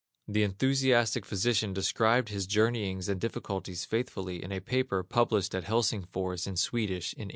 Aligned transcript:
The 0.27 0.41
enthusiastic 0.41 1.27
physician 1.27 1.73
described 1.73 2.29
his 2.29 2.47
journeyings 2.47 3.07
and 3.07 3.21
difficulties 3.21 3.85
faithfully 3.85 4.43
in 4.43 4.51
a 4.51 4.59
paper 4.59 5.03
published 5.03 5.53
at 5.53 5.65
Helsingfors 5.65 6.47
in 6.47 6.57
Swedish 6.57 7.13
in 7.13 7.29
1834. 7.29 7.29